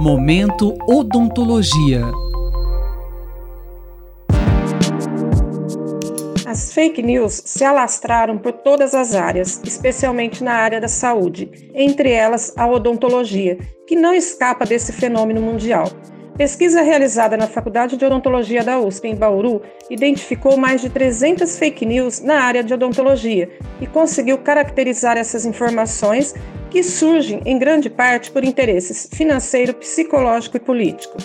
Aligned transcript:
Momento 0.00 0.78
Odontologia. 0.86 2.02
As 6.46 6.72
fake 6.72 7.02
news 7.02 7.42
se 7.44 7.64
alastraram 7.64 8.38
por 8.38 8.52
todas 8.52 8.94
as 8.94 9.16
áreas, 9.16 9.60
especialmente 9.64 10.44
na 10.44 10.52
área 10.52 10.80
da 10.80 10.86
saúde, 10.86 11.50
entre 11.74 12.12
elas 12.12 12.52
a 12.56 12.64
odontologia, 12.68 13.58
que 13.88 13.96
não 13.96 14.14
escapa 14.14 14.64
desse 14.64 14.92
fenômeno 14.92 15.42
mundial. 15.42 15.90
Pesquisa 16.38 16.82
realizada 16.82 17.36
na 17.36 17.48
Faculdade 17.48 17.96
de 17.96 18.04
Odontologia 18.04 18.62
da 18.62 18.78
USP, 18.78 19.08
em 19.08 19.16
Bauru, 19.16 19.60
identificou 19.90 20.56
mais 20.56 20.80
de 20.80 20.88
300 20.88 21.58
fake 21.58 21.84
news 21.84 22.20
na 22.20 22.42
área 22.42 22.62
de 22.62 22.72
odontologia 22.72 23.50
e 23.80 23.88
conseguiu 23.88 24.38
caracterizar 24.38 25.16
essas 25.16 25.44
informações 25.44 26.36
que 26.70 26.80
surgem 26.80 27.42
em 27.44 27.58
grande 27.58 27.90
parte 27.90 28.30
por 28.30 28.44
interesses 28.44 29.08
financeiro, 29.12 29.74
psicológico 29.74 30.58
e 30.58 30.60
político. 30.60 31.16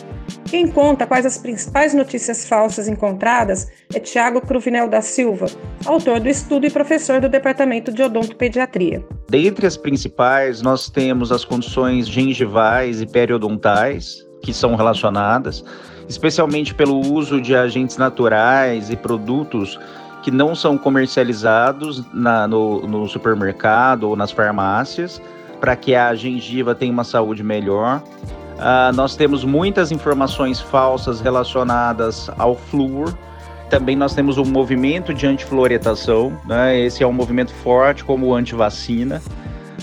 Quem 0.50 0.68
conta 0.68 1.06
quais 1.06 1.28
as 1.28 1.38
principais 1.38 1.94
notícias 1.94 2.48
falsas 2.48 2.88
encontradas 2.88 3.68
é 3.94 4.00
Tiago 4.00 4.42
Cruvinel 4.42 4.90
da 4.90 5.02
Silva, 5.02 5.46
autor 5.86 6.20
do 6.20 6.28
estudo 6.28 6.66
e 6.66 6.72
professor 6.72 7.22
do 7.22 7.30
Departamento 7.30 7.92
de 7.92 8.02
Odontopediatria. 8.02 9.06
Dentre 9.30 9.68
as 9.68 9.78
principais, 9.78 10.64
nós 10.64 10.90
temos 10.90 11.32
as 11.32 11.46
condições 11.46 12.08
gengivais 12.08 13.00
e 13.00 13.06
periodontais, 13.06 14.26
que 14.44 14.54
são 14.54 14.76
relacionadas, 14.76 15.64
especialmente 16.08 16.76
pelo 16.76 17.00
uso 17.00 17.42
de 17.42 17.56
agentes 17.56 17.98
naturais 17.98 18.90
e 18.90 18.96
produtos 18.96 19.80
que 20.22 20.30
não 20.30 20.54
são 20.54 20.78
comercializados 20.78 22.04
na, 22.14 22.48
no, 22.48 22.86
no 22.86 23.08
supermercado 23.08 24.04
ou 24.04 24.16
nas 24.16 24.32
farmácias, 24.32 25.22
para 25.60 25.76
que 25.76 25.96
a 25.96 26.14
gengiva 26.14 26.76
tenha 26.76 26.92
uma 26.92 27.04
saúde 27.06 27.42
melhor. 27.42 28.04
Uh, 28.54 28.96
nós 28.96 29.16
temos 29.16 29.44
muitas 29.44 29.92
informações 29.92 30.60
falsas 30.60 31.22
relacionadas 31.22 32.30
ao 32.38 32.56
flúor. 32.56 33.18
Também 33.70 33.96
nós 33.96 34.14
temos 34.14 34.38
um 34.38 34.46
movimento 34.46 35.14
de 35.14 35.26
antifluoretação, 35.26 36.38
né? 36.46 36.80
esse 36.80 37.02
é 37.02 37.08
um 37.08 37.14
movimento 37.14 37.54
forte 37.54 38.04
como 38.04 38.34
antivacina 38.34 39.22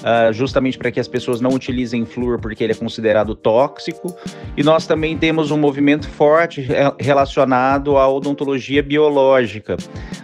uh, 0.01 0.33
justamente 0.33 0.79
para 0.79 0.91
que 0.91 1.01
as 1.01 1.09
pessoas 1.09 1.41
não 1.41 1.51
utilizem 1.51 2.05
flúor 2.05 2.41
porque 2.41 2.65
ele 2.65 2.73
é 2.73 2.77
considerado 2.77 3.35
tóxico. 3.35 4.15
E 4.57 4.63
nós 4.63 4.87
também 4.87 5.17
temos 5.17 5.51
um 5.51 5.59
movimento 5.59 6.09
forte 6.09 6.67
relacionado 6.99 7.97
à 7.97 8.09
odontologia 8.09 8.83
biológica. 8.83 9.77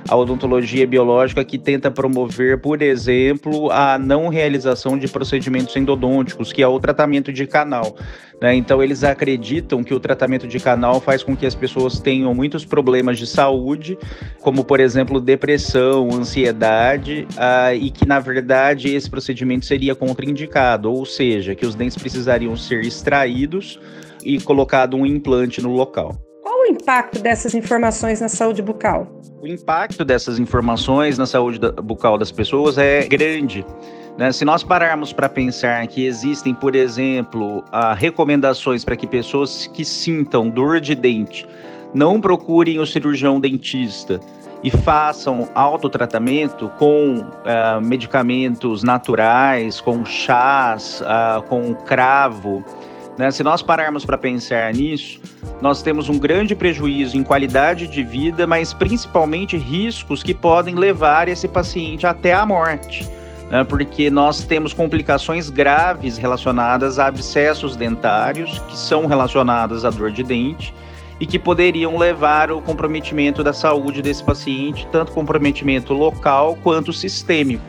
A 0.09 0.17
odontologia 0.17 0.87
biológica 0.87 1.45
que 1.45 1.59
tenta 1.59 1.91
promover, 1.91 2.61
por 2.61 2.81
exemplo, 2.83 3.71
a 3.71 3.99
não 3.99 4.29
realização 4.29 4.99
de 4.99 5.09
procedimentos 5.09 5.75
endodônticos, 5.77 6.53
que 6.53 6.62
é 6.62 6.69
o 6.69 6.79
tratamento 6.79 7.33
de 7.33 7.47
canal. 7.47 7.97
Né? 8.41 8.55
Então, 8.55 8.83
eles 8.83 9.03
acreditam 9.03 9.83
que 9.83 9.95
o 9.95 10.01
tratamento 10.01 10.47
de 10.47 10.61
canal 10.61 11.01
faz 11.01 11.23
com 11.23 11.37
que 11.37 11.47
as 11.47 11.55
pessoas 11.55 11.99
tenham 11.99 12.34
muitos 12.34 12.65
problemas 12.65 13.19
de 13.19 13.27
saúde, 13.27 13.99
como, 14.41 14.65
por 14.65 14.79
exemplo, 14.79 15.21
depressão, 15.21 16.09
ansiedade, 16.12 17.27
uh, 17.33 17.75
e 17.75 17.91
que, 17.91 18.07
na 18.07 18.21
verdade, 18.21 18.95
esse 18.95 19.09
procedimento 19.09 19.65
seria 19.65 19.95
contraindicado, 19.95 20.93
ou 20.93 21.07
seja, 21.07 21.55
que 21.55 21.67
os 21.67 21.75
dentes 21.75 21.97
precisariam 21.97 22.57
ser 22.57 22.84
extraídos 22.84 23.81
e 24.23 24.39
colocado 24.41 24.97
um 24.97 25.07
implante 25.07 25.62
no 25.62 25.73
local. 25.73 26.26
O 26.67 26.72
impacto 26.72 27.20
dessas 27.20 27.55
informações 27.55 28.20
na 28.20 28.28
saúde 28.28 28.61
bucal? 28.61 29.06
O 29.41 29.47
impacto 29.47 30.05
dessas 30.05 30.41
informações 30.41 31.17
na 31.17 31.25
saúde 31.25 31.61
bucal 31.81 32.19
das 32.19 32.33
pessoas 32.33 32.77
é 32.77 33.06
grande. 33.06 33.64
Né? 34.19 34.33
Se 34.33 34.45
nós 34.45 34.64
pararmos 34.64 35.12
para 35.12 35.28
pensar 35.28 35.87
que 35.87 36.05
existem, 36.05 36.53
por 36.53 36.75
exemplo, 36.75 37.62
recomendações 37.97 38.84
para 38.84 38.97
que 38.97 39.06
pessoas 39.06 39.69
que 39.69 39.84
sintam 39.84 40.50
dor 40.50 40.81
de 40.81 40.97
dente 40.97 41.47
não 41.94 42.20
procurem 42.20 42.81
o 42.81 42.87
cirurgião 42.87 43.39
dentista 43.39 44.19
e 44.64 44.70
façam 44.70 45.48
autotratamento 45.55 46.69
com 46.78 47.19
uh, 47.21 47.81
medicamentos 47.81 48.82
naturais, 48.82 49.81
com 49.81 50.05
chás, 50.05 51.00
uh, 51.03 51.43
com 51.43 51.72
cravo. 51.75 52.65
Né? 53.19 53.31
Se 53.31 53.43
nós 53.43 53.62
pararmos 53.62 54.04
para 54.04 54.19
pensar 54.19 54.72
nisso, 54.72 55.21
nós 55.60 55.82
temos 55.82 56.09
um 56.09 56.19
grande 56.19 56.54
prejuízo 56.54 57.16
em 57.16 57.22
qualidade 57.22 57.87
de 57.87 58.03
vida, 58.03 58.47
mas 58.47 58.75
principalmente 58.75 59.56
riscos 59.56 60.22
que 60.22 60.34
podem 60.34 60.75
levar 60.75 61.28
esse 61.28 61.49
paciente 61.49 62.06
até 62.06 62.34
a 62.34 62.44
morte 62.44 63.09
né, 63.50 63.65
porque 63.65 64.10
nós 64.10 64.44
temos 64.44 64.72
complicações 64.72 65.49
graves 65.49 66.19
relacionadas 66.19 66.99
a 66.99 67.06
abscessos 67.06 67.76
dentários, 67.76 68.59
que 68.69 68.76
são 68.76 69.06
relacionadas 69.06 69.84
à 69.84 69.91
dor 69.91 70.10
de 70.10 70.22
dente 70.22 70.75
e 71.19 71.26
que 71.26 71.38
poderiam 71.38 71.97
levar 71.97 72.50
ao 72.50 72.60
comprometimento 72.60 73.43
da 73.43 73.53
saúde 73.53 74.03
desse 74.03 74.22
paciente, 74.22 74.87
tanto 74.93 75.12
comprometimento 75.12 75.94
local 75.94 76.59
quanto 76.62 76.93
sistêmico. 76.93 77.65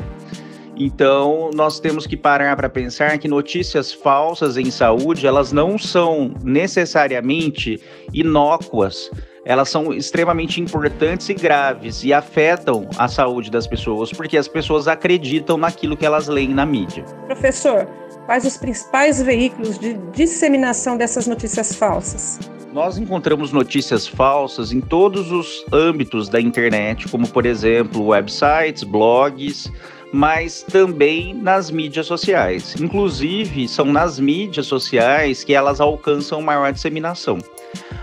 Então, 0.79 1.49
nós 1.55 1.79
temos 1.79 2.05
que 2.05 2.15
parar 2.15 2.55
para 2.55 2.69
pensar 2.69 3.17
que 3.17 3.27
notícias 3.27 3.91
falsas 3.91 4.57
em 4.57 4.69
saúde, 4.69 5.25
elas 5.25 5.51
não 5.51 5.77
são 5.77 6.31
necessariamente 6.43 7.81
inócuas, 8.13 9.09
elas 9.43 9.69
são 9.69 9.91
extremamente 9.91 10.61
importantes 10.61 11.29
e 11.29 11.33
graves 11.33 12.03
e 12.03 12.13
afetam 12.13 12.87
a 12.97 13.07
saúde 13.07 13.49
das 13.49 13.65
pessoas, 13.65 14.11
porque 14.11 14.37
as 14.37 14.47
pessoas 14.47 14.87
acreditam 14.87 15.57
naquilo 15.57 15.97
que 15.97 16.05
elas 16.05 16.27
leem 16.27 16.49
na 16.49 16.65
mídia. 16.65 17.03
Professor, 17.25 17.87
quais 18.25 18.45
os 18.45 18.57
principais 18.57 19.21
veículos 19.21 19.79
de 19.79 19.93
disseminação 20.13 20.95
dessas 20.95 21.25
notícias 21.25 21.75
falsas? 21.75 22.39
Nós 22.71 22.97
encontramos 22.97 23.51
notícias 23.51 24.05
falsas 24.05 24.71
em 24.71 24.81
todos 24.81 25.31
os 25.31 25.65
âmbitos 25.71 26.29
da 26.29 26.39
internet, 26.39 27.07
como 27.07 27.27
por 27.27 27.45
exemplo 27.45 28.05
websites, 28.05 28.83
blogs, 28.83 29.71
mas 30.11 30.63
também 30.63 31.33
nas 31.33 31.69
mídias 31.69 32.05
sociais. 32.05 32.75
Inclusive, 32.79 33.67
são 33.67 33.85
nas 33.85 34.19
mídias 34.19 34.65
sociais 34.65 35.43
que 35.43 35.53
elas 35.53 35.79
alcançam 35.79 36.41
maior 36.41 36.71
disseminação. 36.71 37.39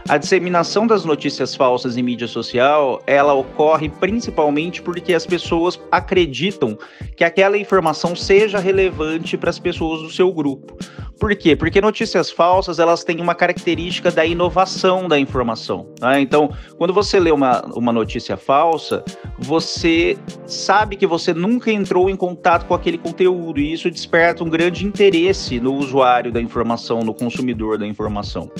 A 0.07 0.19
disseminação 0.19 0.87
das 0.87 1.05
notícias 1.05 1.55
falsas 1.55 1.97
em 1.97 2.03
mídia 2.03 2.29
social, 2.29 3.03
ela 3.07 3.33
ocorre 3.33 3.89
principalmente 3.89 4.83
porque 4.83 5.15
as 5.15 5.25
pessoas 5.25 5.81
acreditam 5.91 6.79
que 7.17 7.25
aquela 7.25 7.57
informação 7.57 8.15
seja 8.15 8.59
relevante 8.59 9.37
para 9.39 9.49
as 9.49 9.59
pessoas 9.59 10.03
do 10.03 10.11
seu 10.11 10.31
grupo. 10.31 10.77
Por 11.19 11.35
quê? 11.37 11.55
Porque 11.55 11.81
notícias 11.81 12.31
falsas, 12.31 12.79
elas 12.79 13.05
têm 13.05 13.21
uma 13.21 13.35
característica 13.35 14.11
da 14.11 14.25
inovação 14.27 15.09
da 15.09 15.19
informação. 15.19 15.87
Né? 16.01 16.21
Então, 16.21 16.51
quando 16.77 16.93
você 16.93 17.21
lê 17.21 17.31
uma, 17.31 17.63
uma 17.75 17.93
notícia 17.93 18.37
falsa, 18.37 19.05
você 19.39 20.19
sabe 20.47 20.97
que 20.97 21.07
você 21.07 21.33
nunca 21.33 21.71
entrou 21.71 22.11
em 22.11 22.17
contato 22.17 22.67
com 22.67 22.75
aquele 22.75 22.99
conteúdo 22.99 23.61
e 23.61 23.73
isso 23.73 23.91
desperta 23.91 24.43
um 24.43 24.51
grande 24.51 24.85
interesse 24.85 25.61
no 25.61 25.75
usuário 25.75 26.33
da 26.33 26.41
informação, 26.41 27.01
no 27.01 27.15
consumidor 27.15 27.79
da 27.79 27.87
informação. 27.87 28.51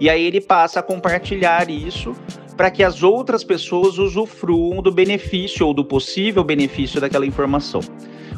E 0.00 0.08
aí 0.08 0.24
ele 0.24 0.40
passa 0.40 0.80
a 0.80 0.82
compartilhar 0.82 1.70
isso 1.70 2.14
para 2.56 2.70
que 2.70 2.82
as 2.82 3.02
outras 3.02 3.44
pessoas 3.44 3.98
usufruam 3.98 4.82
do 4.82 4.90
benefício 4.90 5.66
ou 5.66 5.72
do 5.72 5.84
possível 5.84 6.44
benefício 6.44 7.00
daquela 7.00 7.24
informação. 7.24 7.80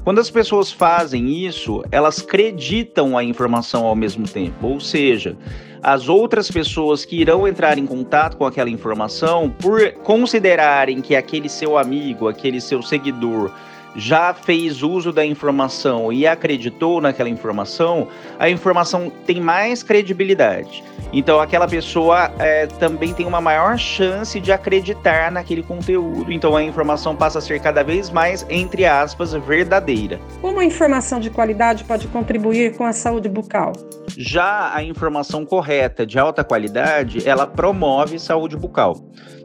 Quando 0.04 0.18
as 0.18 0.28
pessoas 0.28 0.72
fazem 0.72 1.28
isso, 1.30 1.84
elas 1.92 2.20
acreditam 2.20 3.16
a 3.16 3.22
informação 3.22 3.86
ao 3.86 3.94
mesmo 3.94 4.26
tempo, 4.26 4.66
ou 4.66 4.80
seja, 4.80 5.36
as 5.80 6.08
outras 6.08 6.50
pessoas 6.50 7.04
que 7.04 7.20
irão 7.20 7.46
entrar 7.46 7.78
em 7.78 7.86
contato 7.86 8.36
com 8.36 8.44
aquela 8.44 8.68
informação, 8.68 9.48
por 9.48 9.92
considerarem 10.02 11.00
que 11.00 11.14
aquele 11.14 11.48
seu 11.48 11.78
amigo, 11.78 12.26
aquele 12.26 12.60
seu 12.60 12.82
seguidor, 12.82 13.52
já 13.94 14.32
fez 14.34 14.82
uso 14.82 15.12
da 15.12 15.25
informação 15.25 16.12
e 16.12 16.26
acreditou 16.26 17.00
naquela 17.00 17.28
informação, 17.28 18.08
a 18.38 18.48
informação 18.48 19.12
tem 19.26 19.41
mais 19.41 19.82
credibilidade. 19.82 20.83
Então, 21.12 21.41
aquela 21.41 21.68
pessoa 21.68 22.33
é, 22.39 22.66
também 22.66 23.12
tem 23.12 23.27
uma 23.27 23.41
maior 23.41 23.78
chance 23.78 24.41
de 24.41 24.50
acreditar 24.50 25.30
naquele 25.30 25.62
conteúdo. 25.62 26.33
Então, 26.33 26.56
a 26.56 26.62
informação 26.62 27.15
passa 27.15 27.39
a 27.39 27.42
ser 27.42 27.60
cada 27.60 27.83
vez 27.83 28.10
mais, 28.10 28.47
entre 28.48 28.86
aspas, 28.86 29.33
verdadeira. 29.33 30.18
Como 30.41 30.59
a 30.60 30.65
informação 30.65 31.21
de 31.21 31.28
qualidade 31.28 31.84
pode 31.84 32.09
contribuir 32.09 32.77
com 32.77 32.84
a 32.84 32.92
saúde 32.92 33.28
bucal? 33.28 33.72
Já 34.16 34.74
a 34.74 34.83
informação 34.83 35.44
correta, 35.44 36.06
de 36.06 36.18
alta 36.18 36.42
qualidade, 36.42 37.28
ela 37.28 37.47
promove 37.47 38.18
saúde 38.18 38.56
bucal. 38.56 38.97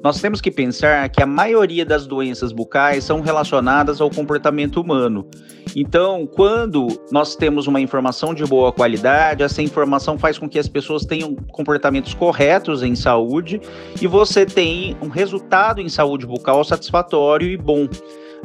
Nós 0.03 0.21
temos 0.21 0.39
que 0.39 0.51
pensar 0.51 1.09
que 1.09 1.21
a 1.21 1.25
maioria 1.25 1.85
das 1.85 2.05
doenças 2.05 2.51
bucais 2.51 3.03
são 3.03 3.21
relacionadas 3.21 3.99
ao 3.99 4.09
comportamento 4.09 4.79
humano. 4.79 5.27
Então, 5.75 6.25
quando 6.25 6.87
nós 7.11 7.35
temos 7.35 7.67
uma 7.67 7.79
informação 7.79 8.33
de 8.33 8.43
boa 8.45 8.71
qualidade, 8.71 9.43
essa 9.43 9.61
informação 9.61 10.17
faz 10.17 10.37
com 10.37 10.47
que 10.47 10.57
as 10.57 10.67
pessoas 10.67 11.05
tenham 11.05 11.35
comportamentos 11.35 12.13
corretos 12.13 12.83
em 12.83 12.95
saúde 12.95 13.59
e 14.01 14.07
você 14.07 14.45
tem 14.45 14.95
um 15.01 15.07
resultado 15.07 15.81
em 15.81 15.89
saúde 15.89 16.25
bucal 16.25 16.63
satisfatório 16.63 17.47
e 17.47 17.57
bom. 17.57 17.87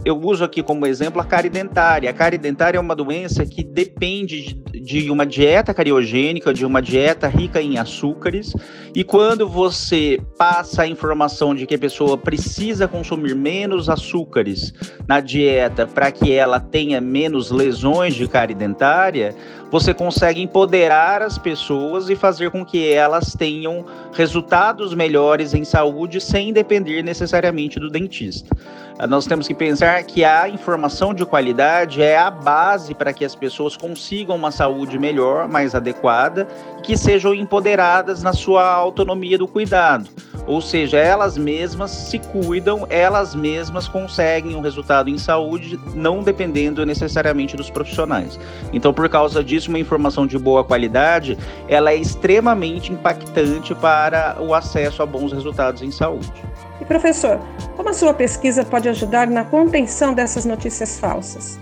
Eu 0.04 0.19
uso 0.19 0.43
aqui 0.43 0.62
como 0.62 0.87
exemplo 0.87 1.20
a 1.20 1.25
cárie 1.25 1.50
dentária. 1.50 2.10
A 2.10 2.12
cárie 2.12 2.38
dentária 2.38 2.78
é 2.78 2.81
uma 2.81 2.96
doença 2.96 3.46
que 3.46 3.62
depende 3.62 4.43
de, 4.43 4.71
de 4.82 5.12
uma 5.12 5.25
dieta 5.25 5.73
cariogênica, 5.73 6.52
de 6.52 6.67
uma 6.67 6.82
dieta 6.82 7.29
rica 7.29 7.62
em 7.62 7.79
açúcares, 7.79 8.52
e 8.93 9.05
quando 9.05 9.49
você 9.49 10.20
passa 10.37 10.82
a 10.82 10.88
informação 10.88 11.55
de 11.55 11.67
que 11.67 11.76
a 11.76 11.79
pessoa 11.79 12.19
precisa 12.19 12.88
consumir 12.88 13.37
menos 13.37 13.88
açúcares 13.88 14.75
na 15.06 15.20
dieta 15.20 15.87
para 15.87 16.11
que 16.11 16.32
ela 16.32 16.58
tenha 16.58 17.00
menos 17.00 17.52
lesões 17.52 18.14
de 18.14 18.26
cárie 18.26 18.56
dentária, 18.56 19.37
você 19.72 19.94
consegue 19.94 20.42
empoderar 20.42 21.22
as 21.22 21.38
pessoas 21.38 22.10
e 22.10 22.14
fazer 22.14 22.50
com 22.50 22.62
que 22.62 22.92
elas 22.92 23.34
tenham 23.34 23.86
resultados 24.12 24.92
melhores 24.92 25.54
em 25.54 25.64
saúde 25.64 26.20
sem 26.20 26.52
depender 26.52 27.02
necessariamente 27.02 27.80
do 27.80 27.88
dentista. 27.88 28.54
Ah, 28.98 29.06
nós 29.06 29.24
temos 29.24 29.48
que 29.48 29.54
pensar 29.54 30.02
que 30.02 30.22
a 30.22 30.46
informação 30.46 31.14
de 31.14 31.24
qualidade 31.24 32.02
é 32.02 32.19
a 32.19 32.30
base 32.30 32.94
para 32.94 33.14
que 33.14 33.24
as 33.24 33.34
pessoas 33.34 33.74
consigam 33.74 34.36
uma 34.36 34.50
saúde 34.50 34.98
melhor, 34.98 35.48
mais 35.48 35.75
adequada 35.75 36.46
e 36.78 36.82
que 36.82 36.94
sejam 36.94 37.32
empoderadas 37.32 38.22
na 38.22 38.34
sua 38.34 38.62
autonomia 38.66 39.38
do 39.38 39.48
cuidado. 39.48 40.10
Ou 40.46 40.60
seja, 40.60 40.98
elas 40.98 41.38
mesmas 41.38 41.90
se 41.90 42.18
cuidam, 42.18 42.86
elas 42.90 43.34
mesmas 43.34 43.86
conseguem 43.86 44.56
um 44.56 44.60
resultado 44.60 45.08
em 45.08 45.16
saúde, 45.16 45.78
não 45.94 46.22
dependendo 46.22 46.84
necessariamente 46.84 47.56
dos 47.56 47.70
profissionais. 47.70 48.38
Então, 48.72 48.92
por 48.92 49.08
causa 49.08 49.42
disso, 49.42 49.68
uma 49.68 49.78
informação 49.78 50.26
de 50.26 50.38
boa 50.38 50.64
qualidade, 50.64 51.38
ela 51.68 51.92
é 51.92 51.96
extremamente 51.96 52.92
impactante 52.92 53.74
para 53.74 54.36
o 54.40 54.52
acesso 54.54 55.02
a 55.02 55.06
bons 55.06 55.32
resultados 55.32 55.82
em 55.82 55.90
saúde. 55.90 56.32
E 56.80 56.84
professor, 56.84 57.38
como 57.76 57.88
a 57.88 57.92
sua 57.92 58.12
pesquisa 58.12 58.64
pode 58.64 58.88
ajudar 58.88 59.28
na 59.28 59.44
contenção 59.44 60.12
dessas 60.12 60.44
notícias 60.44 60.98
falsas? 60.98 61.60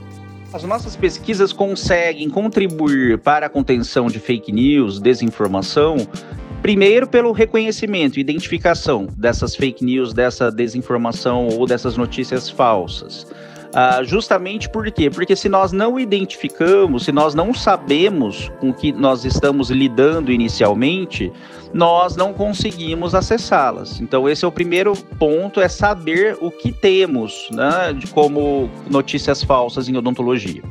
As 0.52 0.64
nossas 0.64 0.96
pesquisas 0.96 1.52
conseguem 1.52 2.28
contribuir 2.28 3.18
para 3.18 3.46
a 3.46 3.48
contenção 3.48 4.06
de 4.08 4.18
fake 4.18 4.50
news, 4.50 4.98
desinformação, 4.98 5.96
primeiro 6.62 7.06
pelo 7.06 7.32
reconhecimento 7.32 8.18
e 8.18 8.20
identificação 8.20 9.06
dessas 9.16 9.56
fake 9.56 9.84
news, 9.84 10.12
dessa 10.12 10.50
desinformação 10.50 11.48
ou 11.48 11.66
dessas 11.66 11.96
notícias 11.96 12.50
falsas. 12.50 13.26
Uh, 13.70 14.04
justamente 14.04 14.68
por 14.68 14.90
quê? 14.90 15.08
Porque 15.08 15.36
se 15.36 15.48
nós 15.48 15.70
não 15.70 15.98
identificamos, 15.98 17.04
se 17.04 17.12
nós 17.12 17.36
não 17.36 17.54
sabemos 17.54 18.50
com 18.58 18.72
que 18.72 18.90
nós 18.90 19.24
estamos 19.24 19.70
lidando 19.70 20.32
inicialmente, 20.32 21.32
nós 21.72 22.16
não 22.16 22.32
conseguimos 22.32 23.14
acessá-las. 23.14 24.00
Então, 24.00 24.28
esse 24.28 24.44
é 24.44 24.48
o 24.48 24.50
primeiro 24.50 24.94
ponto: 25.20 25.60
é 25.60 25.68
saber 25.68 26.36
o 26.40 26.50
que 26.50 26.72
temos 26.72 27.48
né, 27.52 27.92
de 27.96 28.08
como 28.08 28.68
notícias 28.90 29.44
falsas 29.44 29.88
em 29.88 29.96
odontologia. 29.96 30.62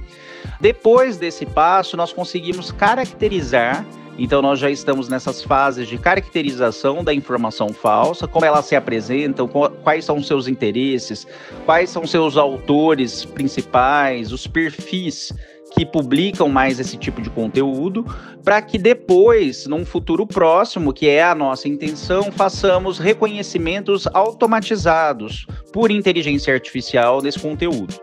Depois 0.59 1.15
desse 1.15 1.45
passo, 1.45 1.95
nós 1.95 2.11
conseguimos 2.11 2.69
caracterizar 2.69 3.85
então 4.19 4.41
nós 4.41 4.59
já 4.59 4.69
estamos 4.69 5.07
nessas 5.07 5.41
fases 5.41 5.87
de 5.87 5.97
caracterização 5.97 7.03
da 7.03 7.13
informação 7.13 7.69
falsa, 7.69 8.27
como 8.27 8.45
ela 8.45 8.61
se 8.61 8.75
apresenta, 8.75 9.47
quais 9.83 10.03
são 10.03 10.21
seus 10.21 10.47
interesses, 10.47 11.25
quais 11.65 11.89
são 11.89 12.05
seus 12.05 12.35
autores 12.35 13.23
principais, 13.23 14.31
os 14.33 14.45
perfis 14.45 15.31
que 15.71 15.85
publicam 15.85 16.49
mais 16.49 16.79
esse 16.79 16.97
tipo 16.97 17.21
de 17.21 17.29
conteúdo, 17.29 18.05
para 18.43 18.61
que 18.61 18.77
depois, 18.77 19.67
num 19.67 19.85
futuro 19.85 20.25
próximo, 20.25 20.91
que 20.91 21.07
é 21.07 21.23
a 21.23 21.35
nossa 21.35 21.67
intenção, 21.67 22.31
façamos 22.31 22.97
reconhecimentos 22.97 24.07
automatizados 24.07 25.45
por 25.71 25.91
inteligência 25.91 26.53
artificial 26.53 27.21
desse 27.21 27.39
conteúdo. 27.39 27.93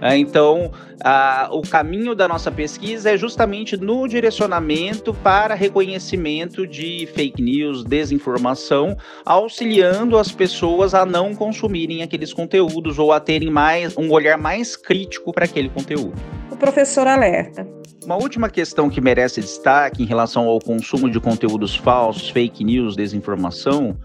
É, 0.00 0.16
então, 0.16 0.72
a, 1.04 1.48
o 1.52 1.62
caminho 1.62 2.14
da 2.14 2.26
nossa 2.26 2.50
pesquisa 2.50 3.10
é 3.10 3.16
justamente 3.16 3.76
no 3.76 4.06
direcionamento 4.08 5.12
para 5.12 5.54
reconhecimento 5.54 6.66
de 6.66 7.06
fake 7.14 7.42
news, 7.42 7.84
desinformação, 7.84 8.96
auxiliando 9.24 10.16
as 10.18 10.32
pessoas 10.32 10.94
a 10.94 11.04
não 11.04 11.34
consumirem 11.34 12.02
aqueles 12.02 12.32
conteúdos 12.32 12.98
ou 12.98 13.12
a 13.12 13.20
terem 13.20 13.50
mais 13.50 13.96
um 13.96 14.10
olhar 14.10 14.38
mais 14.38 14.76
crítico 14.76 15.32
para 15.32 15.44
aquele 15.44 15.68
conteúdo. 15.68 16.14
O 16.50 16.56
professor 16.56 17.06
alerta. 17.06 17.79
Uma 18.10 18.20
última 18.20 18.50
questão 18.50 18.90
que 18.90 19.00
merece 19.00 19.40
destaque 19.40 20.02
em 20.02 20.04
relação 20.04 20.48
ao 20.48 20.58
consumo 20.58 21.08
de 21.08 21.20
conteúdos 21.20 21.76
falsos, 21.76 22.28
fake 22.28 22.64
news, 22.64 22.96
desinformação, 22.96 23.96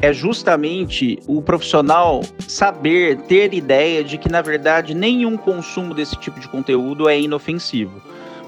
é 0.00 0.12
justamente 0.12 1.18
o 1.26 1.42
profissional 1.42 2.20
saber, 2.46 3.16
ter 3.22 3.52
ideia 3.52 4.04
de 4.04 4.18
que, 4.18 4.28
na 4.28 4.40
verdade, 4.40 4.94
nenhum 4.94 5.36
consumo 5.36 5.92
desse 5.92 6.14
tipo 6.14 6.38
de 6.38 6.46
conteúdo 6.46 7.08
é 7.08 7.18
inofensivo. 7.20 8.00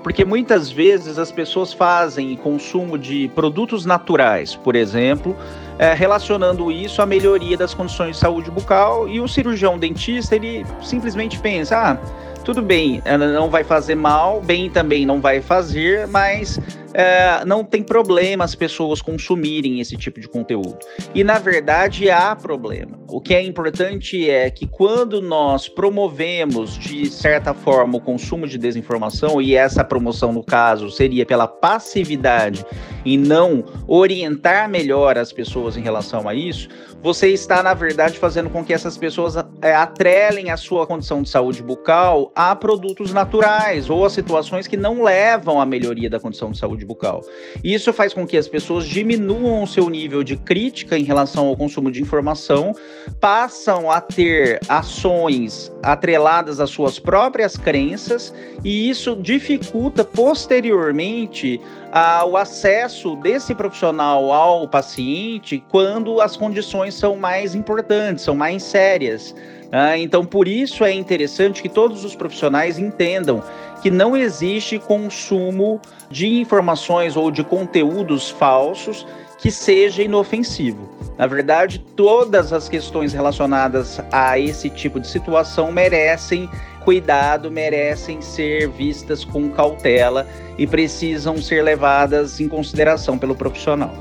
Porque 0.05 0.25
muitas 0.25 0.71
vezes 0.71 1.19
as 1.19 1.33
pessoas 1.33 1.73
fazem 1.73 2.37
consumo 2.37 2.97
de 2.97 3.29
produtos 3.35 3.85
naturais, 3.85 4.55
por 4.55 4.77
exemplo, 4.77 5.37
é, 5.81 5.93
relacionando 5.95 6.71
isso 6.71 7.03
à 7.03 7.07
melhoria 7.07 7.57
das 7.57 7.75
condições 7.75 8.15
de 8.15 8.19
saúde 8.19 8.53
bucal, 8.53 9.09
e 9.09 9.21
o 9.21 9.27
cirurgião 9.27 9.77
dentista 9.77 10.37
ele 10.37 10.65
simplesmente 10.81 11.41
pensa: 11.41 11.77
ah, 11.77 11.99
tudo 12.43 12.61
bem, 12.61 13.03
não 13.35 13.49
vai 13.49 13.65
fazer 13.65 13.95
mal, 13.95 14.41
bem 14.41 14.69
também 14.69 15.07
não 15.07 15.21
vai 15.21 15.41
fazer, 15.41 16.07
mas 16.09 16.59
é, 16.95 17.45
não 17.45 17.65
tem 17.65 17.83
problema 17.83 18.45
as 18.45 18.55
pessoas 18.55 19.01
consumirem 19.01 19.81
esse 19.81 19.97
tipo 19.97 20.21
de 20.21 20.29
conteúdo. 20.29 20.79
E 21.15 21.25
na 21.25 21.39
verdade 21.39 22.11
há 22.11 22.35
problema. 22.35 22.99
O 23.09 23.21
que 23.21 23.35
é 23.35 23.43
importante 23.43 24.29
é 24.29 24.51
que 24.51 24.67
quando 24.67 25.21
nós 25.21 25.69
promovemos 25.69 26.79
de 26.79 27.07
certa 27.11 27.55
forma 27.55 27.97
o 27.97 28.01
consumo 28.01 28.47
de 28.47 28.59
desinformação, 28.59 29.41
e 29.41 29.55
essa 29.55 29.85
promoção 29.85 30.33
no 30.33 30.43
caso 30.43 30.91
seria 30.91 31.25
pela 31.25 31.47
passividade 31.47 32.65
e 33.05 33.17
não 33.17 33.65
orientar 33.87 34.69
melhor 34.69 35.17
as 35.17 35.33
pessoas 35.33 35.77
em 35.77 35.83
relação 35.83 36.29
a 36.29 36.35
isso, 36.35 36.69
você 37.03 37.29
está 37.29 37.63
na 37.63 37.75
verdade 37.75 38.19
fazendo 38.19 38.49
com 38.49 38.65
que 38.65 38.73
essas 38.73 38.97
pessoas 38.97 39.35
é, 39.61 39.75
atrelem 39.75 40.51
a 40.51 40.57
sua 40.57 40.87
condição 40.87 41.21
de 41.21 41.29
saúde 41.29 41.63
bucal 41.63 42.31
a 42.35 42.55
produtos 42.55 43.13
naturais 43.13 43.91
ou 43.91 44.05
a 44.05 44.11
situações 44.11 44.69
que 44.69 44.77
não 44.77 45.03
levam 45.03 45.61
à 45.61 45.67
melhoria 45.67 46.09
da 46.09 46.21
condição 46.21 46.53
de 46.53 46.59
saúde 46.59 46.85
bucal. 46.85 47.23
Isso 47.65 47.93
faz 47.93 48.15
com 48.15 48.25
que 48.27 48.37
as 48.37 48.47
pessoas 48.47 48.87
diminuam 48.87 49.65
o 49.65 49.67
seu 49.67 49.91
nível 49.91 50.23
de 50.23 50.37
crítica 50.37 50.97
em 50.97 51.03
relação 51.03 51.49
ao 51.49 51.57
consumo 51.57 51.91
de 51.91 52.01
informação, 52.01 52.73
passam 53.21 53.91
a 53.91 54.01
ter 54.01 54.61
ações 54.69 55.73
atreladas 55.83 56.61
às 56.61 56.71
suas 56.71 57.01
próprias 57.01 57.57
crenças 57.57 58.33
e 58.63 58.89
isso 58.89 59.17
dificulta 59.17 60.05
posteriormente 60.05 61.61
ah, 61.91 62.25
o 62.25 62.37
acesso 62.37 63.17
desse 63.17 63.55
profissional 63.55 64.33
ao 64.33 64.69
paciente 64.69 65.63
quando 65.69 66.21
as 66.21 66.37
condições 66.37 66.92
são 66.95 67.17
mais 67.17 67.55
importantes, 67.55 68.25
são 68.25 68.35
mais 68.35 68.63
sérias. 68.63 69.35
Ah, 69.71 69.97
então, 69.97 70.25
por 70.25 70.47
isso 70.47 70.85
é 70.85 70.93
interessante 70.93 71.63
que 71.63 71.69
todos 71.69 72.05
os 72.05 72.15
profissionais 72.15 72.79
entendam 72.79 73.43
que 73.83 73.91
não 73.91 74.17
existe 74.17 74.79
consumo 74.79 75.81
de 76.11 76.29
informações 76.29 77.17
ou 77.17 77.31
de 77.31 77.43
conteúdos 77.43 78.31
falsos 78.31 79.07
que 79.39 79.51
seja 79.51 80.03
inofensivo. 80.03 80.89
Na 81.19 81.27
verdade, 81.27 81.81
todas 81.97 82.53
as 82.53 82.69
questões 82.69 83.13
relacionadas 83.13 84.01
a 84.13 84.39
esse 84.39 84.71
tipo 84.71 85.01
de 85.01 85.09
situação 85.09 85.73
merecem 85.73 86.49
cuidado, 86.85 87.51
merecem 87.51 88.21
ser 88.21 88.69
vistas 88.69 89.25
com 89.25 89.51
cautela 89.51 90.27
e 90.59 90.67
precisam 90.67 91.37
ser 91.39 91.63
levadas 91.63 92.41
em 92.41 92.49
consideração 92.49 93.19
pelo 93.19 93.35
profissional. 93.35 93.93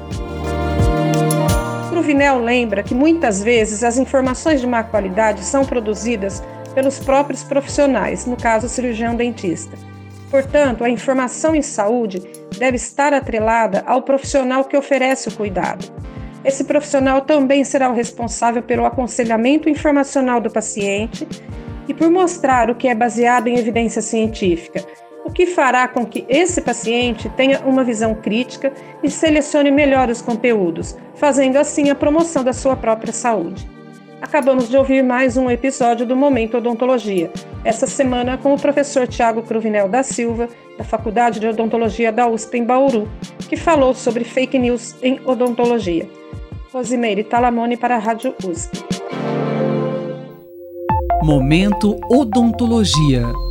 Cruvinel 2.11 2.39
lembra 2.39 2.83
que 2.83 2.93
muitas 2.93 3.41
vezes 3.41 3.85
as 3.85 3.97
informações 3.97 4.59
de 4.59 4.67
má 4.67 4.83
qualidade 4.83 5.45
são 5.45 5.63
produzidas 5.63 6.43
pelos 6.75 6.99
próprios 6.99 7.41
profissionais, 7.41 8.25
no 8.25 8.35
caso, 8.35 8.65
o 8.65 8.69
cirurgião 8.69 9.15
dentista. 9.15 9.77
Portanto, 10.29 10.83
a 10.83 10.89
informação 10.89 11.55
em 11.55 11.61
saúde 11.61 12.21
deve 12.59 12.75
estar 12.75 13.13
atrelada 13.13 13.81
ao 13.87 14.01
profissional 14.01 14.65
que 14.65 14.75
oferece 14.75 15.29
o 15.29 15.31
cuidado. 15.31 15.89
Esse 16.43 16.65
profissional 16.65 17.21
também 17.21 17.63
será 17.63 17.89
o 17.89 17.95
responsável 17.95 18.61
pelo 18.61 18.85
aconselhamento 18.85 19.69
informacional 19.69 20.41
do 20.41 20.51
paciente 20.51 21.25
e 21.87 21.93
por 21.93 22.11
mostrar 22.11 22.69
o 22.69 22.75
que 22.75 22.89
é 22.89 22.93
baseado 22.93 23.47
em 23.47 23.57
evidência 23.57 24.01
científica, 24.01 24.83
o 25.23 25.31
que 25.31 25.45
fará 25.45 25.87
com 25.87 26.05
que 26.05 26.25
esse 26.27 26.61
paciente 26.61 27.29
tenha 27.29 27.59
uma 27.61 27.83
visão 27.83 28.15
crítica 28.15 28.73
e 29.03 29.09
selecione 29.09 29.71
melhor 29.71 30.09
os 30.09 30.21
conteúdos, 30.21 30.97
fazendo 31.15 31.57
assim 31.57 31.89
a 31.89 31.95
promoção 31.95 32.43
da 32.43 32.53
sua 32.53 32.75
própria 32.75 33.13
saúde. 33.13 33.69
Acabamos 34.21 34.69
de 34.69 34.77
ouvir 34.77 35.03
mais 35.03 35.35
um 35.35 35.49
episódio 35.49 36.05
do 36.05 36.15
Momento 36.15 36.57
Odontologia, 36.57 37.31
essa 37.63 37.87
semana 37.87 38.37
com 38.37 38.53
o 38.53 38.59
professor 38.59 39.07
Tiago 39.07 39.41
Cruvinel 39.41 39.89
da 39.89 40.03
Silva, 40.03 40.47
da 40.77 40.83
Faculdade 40.83 41.39
de 41.39 41.47
Odontologia 41.47 42.11
da 42.11 42.27
USP 42.27 42.59
em 42.59 42.63
Bauru, 42.63 43.09
que 43.49 43.57
falou 43.57 43.93
sobre 43.95 44.23
fake 44.23 44.59
news 44.59 44.95
em 45.01 45.19
odontologia. 45.25 46.07
Rosimeire 46.71 47.23
Talamone 47.23 47.75
para 47.75 47.95
a 47.95 47.99
Rádio 47.99 48.35
USP. 48.45 48.83
Momento 51.23 51.99
Odontologia. 52.09 53.50